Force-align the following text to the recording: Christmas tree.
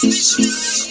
Christmas 0.00 0.36
tree. 0.36 0.87